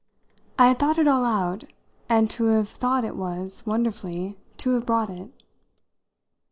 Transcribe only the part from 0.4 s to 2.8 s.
I had thought it all out, and to have